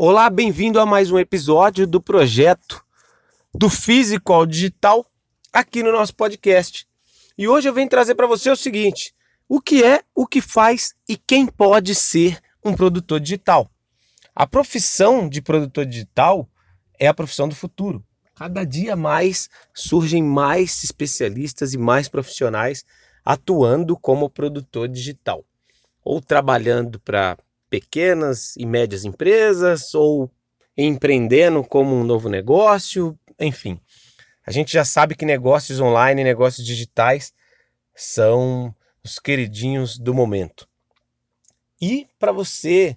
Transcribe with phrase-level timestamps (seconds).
[0.00, 2.84] Olá, bem-vindo a mais um episódio do projeto
[3.52, 5.04] do físico ao digital
[5.52, 6.86] aqui no nosso podcast.
[7.36, 9.12] E hoje eu venho trazer para você o seguinte:
[9.48, 13.68] o que é, o que faz e quem pode ser um produtor digital.
[14.36, 16.48] A profissão de produtor digital
[16.96, 18.00] é a profissão do futuro.
[18.36, 22.84] Cada dia mais surgem mais especialistas e mais profissionais
[23.24, 25.44] atuando como produtor digital,
[26.04, 27.36] ou trabalhando para
[27.68, 30.30] pequenas e médias empresas ou
[30.76, 33.80] empreendendo como um novo negócio, enfim.
[34.46, 37.34] A gente já sabe que negócios online, negócios digitais
[37.94, 40.68] são os queridinhos do momento.
[41.80, 42.96] E para você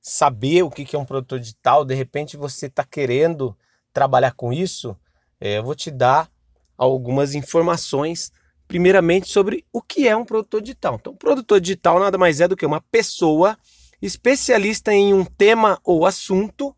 [0.00, 3.56] saber o que é um produtor digital, de repente você está querendo
[3.92, 4.96] trabalhar com isso,
[5.40, 6.30] é, eu vou te dar
[6.76, 8.32] algumas informações
[8.66, 10.96] primeiramente sobre o que é um produtor digital.
[10.96, 13.58] Então, produtor digital nada mais é do que uma pessoa
[14.00, 16.74] especialista em um tema ou assunto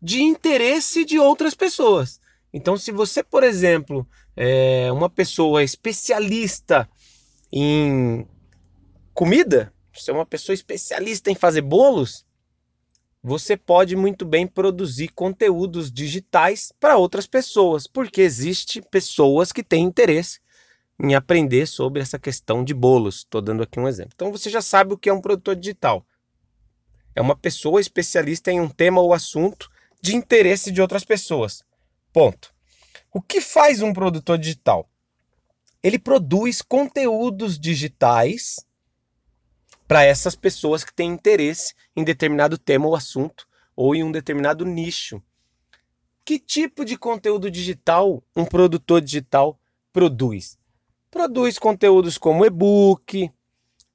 [0.00, 2.20] de interesse de outras pessoas.
[2.52, 6.88] Então, se você, por exemplo, é uma pessoa especialista
[7.52, 8.26] em
[9.12, 12.24] comida, você é uma pessoa especialista em fazer bolos,
[13.22, 19.84] você pode muito bem produzir conteúdos digitais para outras pessoas, porque existe pessoas que têm
[19.84, 20.38] interesse
[20.98, 23.18] em aprender sobre essa questão de bolos.
[23.18, 24.12] Estou dando aqui um exemplo.
[24.14, 26.06] Então você já sabe o que é um produtor digital.
[27.14, 31.62] É uma pessoa especialista em um tema ou assunto de interesse de outras pessoas.
[32.12, 32.54] Ponto.
[33.12, 34.88] O que faz um produtor digital?
[35.82, 38.56] Ele produz conteúdos digitais
[39.86, 44.64] para essas pessoas que têm interesse em determinado tema ou assunto ou em um determinado
[44.64, 45.22] nicho.
[46.24, 49.60] Que tipo de conteúdo digital um produtor digital
[49.92, 50.58] produz?
[51.16, 53.32] Produz conteúdos como e-book,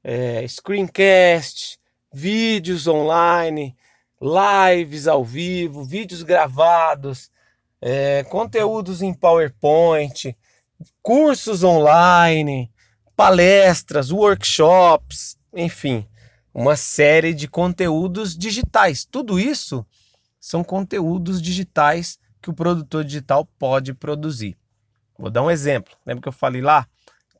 [0.03, 1.77] é, screencast,
[2.11, 3.77] vídeos online,
[4.19, 7.29] lives ao vivo, vídeos gravados,
[7.79, 10.35] é, conteúdos em PowerPoint,
[10.99, 12.71] cursos online,
[13.15, 16.07] palestras, workshops, enfim,
[16.51, 19.05] uma série de conteúdos digitais.
[19.05, 19.85] Tudo isso
[20.39, 24.57] são conteúdos digitais que o produtor digital pode produzir.
[25.19, 25.95] Vou dar um exemplo.
[26.03, 26.87] Lembra que eu falei lá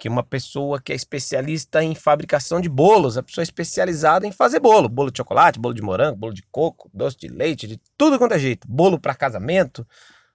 [0.02, 4.32] que uma pessoa que é especialista em fabricação de bolos, a pessoa é especializada em
[4.32, 7.80] fazer bolo, bolo de chocolate, bolo de morango, bolo de coco, doce de leite, de
[7.96, 9.88] tudo quanto é jeito, bolo para casamento,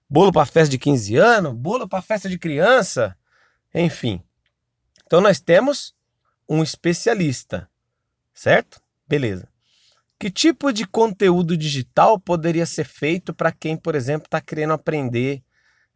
[0.09, 3.13] bolo para festa de 15 anos, bolo para festa de criança,
[3.75, 4.23] enfim.
[5.05, 5.93] Então nós temos
[6.47, 7.69] um especialista,
[8.33, 8.81] certo?
[9.05, 9.49] Beleza.
[10.17, 15.43] Que tipo de conteúdo digital poderia ser feito para quem, por exemplo, está querendo aprender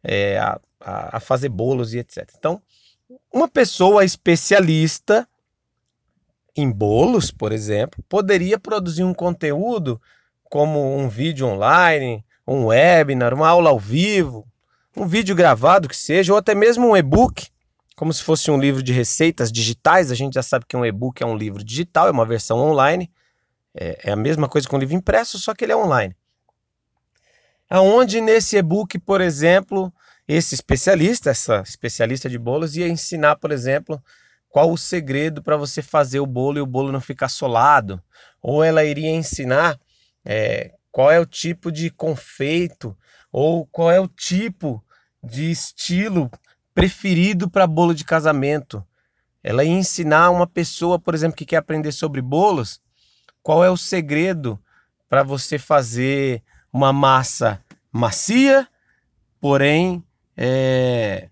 [0.04, 2.30] é, a, a, fazer bolos e etc.
[2.36, 2.60] Então,
[3.32, 5.28] uma pessoa especialista
[6.56, 10.00] em bolos, por exemplo, poderia produzir um conteúdo
[10.44, 14.46] como um vídeo online, um webinar, uma aula ao vivo,
[14.96, 17.48] um vídeo gravado que seja, ou até mesmo um e-book,
[17.96, 20.10] como se fosse um livro de receitas digitais.
[20.10, 23.10] A gente já sabe que um e-book é um livro digital, é uma versão online.
[23.74, 26.14] É, é a mesma coisa que um livro impresso, só que ele é online.
[27.70, 29.90] Aonde nesse e-book, por exemplo,
[30.26, 34.02] esse especialista, essa especialista de bolos, ia ensinar, por exemplo,
[34.48, 38.00] qual o segredo para você fazer o bolo e o bolo não ficar solado.
[38.40, 39.78] Ou ela iria ensinar
[40.24, 42.96] é, qual é o tipo de confeito
[43.32, 44.84] ou qual é o tipo
[45.24, 46.30] de estilo
[46.74, 48.84] preferido para bolo de casamento.
[49.42, 52.80] Ela ia ensinar uma pessoa, por exemplo, que quer aprender sobre bolos,
[53.42, 54.62] qual é o segredo
[55.08, 57.60] para você fazer uma massa
[57.90, 58.68] macia,
[59.40, 60.04] porém
[60.36, 61.28] é,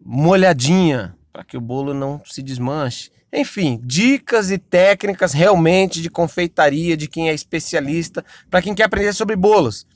[0.00, 3.10] molhadinha para que o bolo não se desmanche.
[3.32, 9.12] Enfim, dicas e técnicas realmente de confeitaria de quem é especialista, para quem quer aprender
[9.12, 9.86] sobre bolos.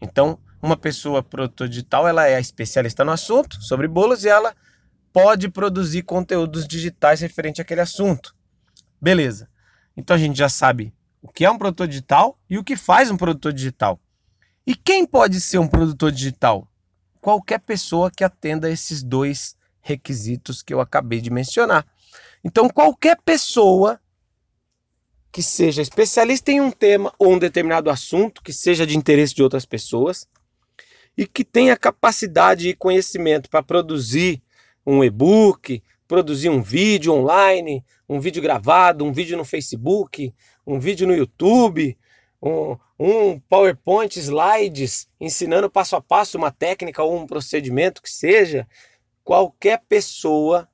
[0.00, 4.54] Então, uma pessoa produtor digital, ela é especialista no assunto sobre bolos e ela
[5.12, 8.34] pode produzir conteúdos digitais referente àquele assunto.
[9.00, 9.48] Beleza.
[9.96, 13.10] Então a gente já sabe o que é um produtor digital e o que faz
[13.10, 13.98] um produtor digital.
[14.66, 16.68] E quem pode ser um produtor digital?
[17.26, 21.84] Qualquer pessoa que atenda esses dois requisitos que eu acabei de mencionar.
[22.44, 24.00] Então, qualquer pessoa
[25.32, 29.42] que seja especialista em um tema ou um determinado assunto, que seja de interesse de
[29.42, 30.28] outras pessoas,
[31.18, 34.40] e que tenha capacidade e conhecimento para produzir
[34.86, 40.32] um e-book, produzir um vídeo online, um vídeo gravado, um vídeo no Facebook,
[40.64, 41.98] um vídeo no YouTube,
[42.42, 48.66] um, um PowerPoint, slides, ensinando passo a passo uma técnica ou um procedimento que seja,
[49.24, 50.68] qualquer pessoa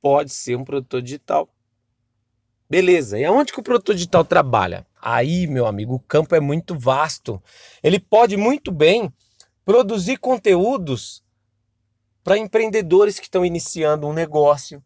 [0.00, 1.48] pode ser um produtor digital.
[2.68, 4.86] Beleza, e aonde que o produtor digital trabalha?
[5.00, 7.40] Aí, meu amigo, o campo é muito vasto.
[7.82, 9.12] Ele pode muito bem
[9.64, 11.22] produzir conteúdos
[12.24, 14.82] para empreendedores que estão iniciando um negócio,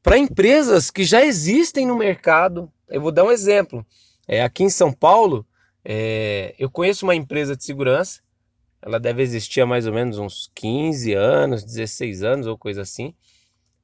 [0.00, 2.72] para empresas que já existem no mercado.
[2.88, 3.84] Eu vou dar um exemplo.
[4.26, 5.46] É, aqui em São Paulo,
[5.84, 8.20] é, eu conheço uma empresa de segurança,
[8.82, 13.14] ela deve existir há mais ou menos uns 15 anos, 16 anos ou coisa assim.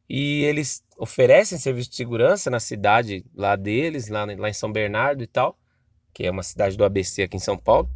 [0.08, 5.22] E eles oferecem serviço de segurança na cidade lá deles, lá, lá em São Bernardo
[5.22, 5.58] e tal,
[6.12, 7.90] que é uma cidade do ABC aqui em São Paulo.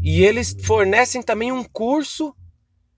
[0.00, 2.34] E eles fornecem também um curso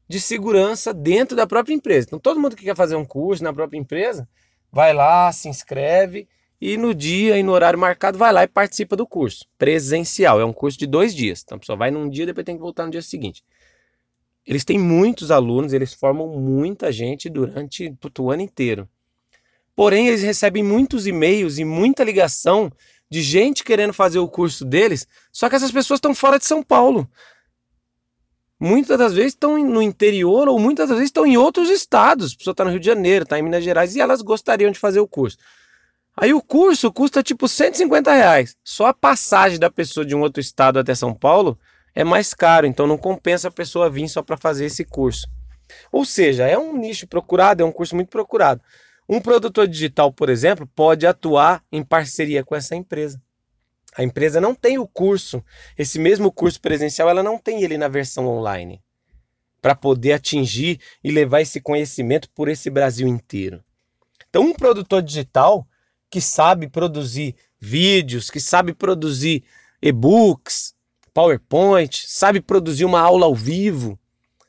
[0.09, 2.07] de segurança dentro da própria empresa.
[2.07, 4.29] Então, todo mundo que quer fazer um curso na própria empresa,
[4.71, 6.29] vai lá, se inscreve
[6.61, 9.45] e no dia e no horário marcado vai lá e participa do curso.
[9.59, 11.43] Presencial, é um curso de dois dias.
[11.45, 13.45] Então, a pessoa vai num dia e depois tem que voltar no dia seguinte.
[14.45, 18.89] Eles têm muitos alunos, eles formam muita gente durante o ano inteiro.
[19.75, 22.73] Porém, eles recebem muitos e-mails e muita ligação
[23.11, 26.63] de gente querendo fazer o curso deles, só que essas pessoas estão fora de São
[26.63, 27.09] Paulo
[28.59, 32.33] muitas das vezes estão no interior ou muitas das vezes estão em outros estados.
[32.33, 34.79] A pessoa está no Rio de Janeiro, está em Minas Gerais e elas gostariam de
[34.79, 35.37] fazer o curso.
[36.17, 38.57] Aí o curso custa tipo 150 reais.
[38.65, 41.59] Só a passagem da pessoa de um outro estado até São Paulo
[41.95, 45.29] é mais caro, então não compensa a pessoa vir só para fazer esse curso.
[45.93, 48.63] Ou seja, é um nicho procurado, é um curso muito procurado.
[49.09, 53.21] Um produtor digital, por exemplo, pode atuar em parceria com essa empresa.
[53.95, 55.45] A empresa não tem o curso,
[55.77, 58.83] esse mesmo curso presencial, ela não tem ele na versão online
[59.61, 63.65] para poder atingir e levar esse conhecimento por esse Brasil inteiro.
[64.29, 65.67] Então, um produtor digital
[66.11, 69.45] que sabe produzir vídeos, que sabe produzir
[69.83, 70.75] e-books,
[71.13, 73.99] PowerPoint, sabe produzir uma aula ao vivo,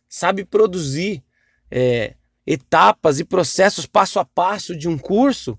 [0.09, 1.23] sabe produzir
[1.71, 2.15] é,
[2.45, 5.57] etapas e processos passo a passo de um curso,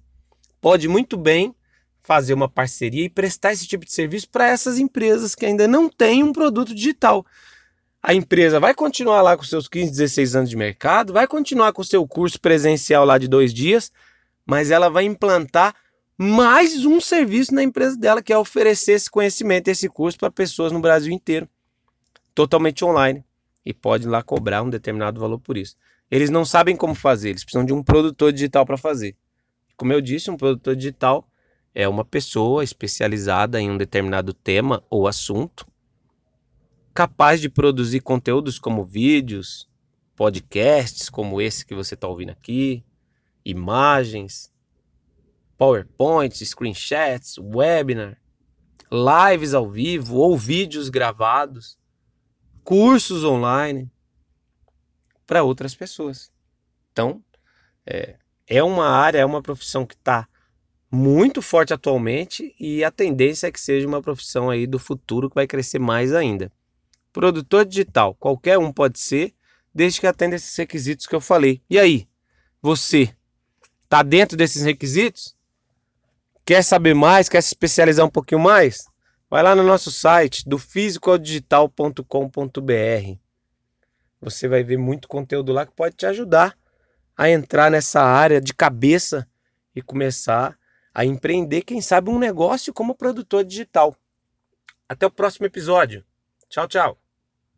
[0.61, 1.55] pode muito bem
[2.03, 5.91] fazer uma parceria e prestar esse tipo de serviço para essas empresas que ainda não
[5.91, 7.25] têm um produto digital.
[8.03, 11.83] A empresa vai continuar lá com seus 15, 16 anos de mercado, vai continuar com
[11.83, 13.93] o seu curso presencial lá de dois dias,
[14.47, 15.75] mas ela vai implantar
[16.21, 20.73] mais um serviço na empresa dela, que é oferecer esse conhecimento, esse curso para pessoas
[20.73, 21.49] no Brasil inteiro,
[22.35, 23.25] totalmente online.
[23.65, 25.77] E pode lá cobrar um determinado valor por isso.
[26.11, 29.15] Eles não sabem como fazer, eles precisam de um produtor digital para fazer.
[29.77, 31.29] Como eu disse, um produtor digital
[31.73, 35.65] é uma pessoa especializada em um determinado tema ou assunto,
[36.93, 39.69] capaz de produzir conteúdos como vídeos,
[40.17, 42.83] podcasts como esse que você está ouvindo aqui,
[43.45, 44.51] imagens,
[45.59, 48.17] PowerPoints, screenshots, webinar,
[48.91, 51.77] lives ao vivo ou vídeos gravados,
[52.65, 53.91] cursos online
[55.27, 56.33] para outras pessoas.
[56.93, 57.23] Então,
[57.85, 58.17] é,
[58.47, 60.29] é uma área, é uma profissão que está
[60.91, 65.35] muito forte atualmente e a tendência é que seja uma profissão aí do futuro que
[65.35, 66.51] vai crescer mais ainda.
[67.13, 69.35] Produtor digital, qualquer um pode ser,
[69.75, 71.63] desde que atenda esses requisitos que eu falei.
[71.69, 72.09] E aí,
[72.63, 73.15] você
[73.85, 75.37] está dentro desses requisitos?
[76.49, 77.29] Quer saber mais?
[77.29, 78.87] Quer se especializar um pouquinho mais?
[79.29, 83.19] Vai lá no nosso site do fisicaldigital.com.br.
[84.19, 86.57] Você vai ver muito conteúdo lá que pode te ajudar
[87.15, 89.29] a entrar nessa área de cabeça
[89.77, 90.59] e começar
[90.95, 93.95] a empreender, quem sabe, um negócio como produtor digital.
[94.89, 96.03] Até o próximo episódio.
[96.49, 96.99] Tchau, tchau.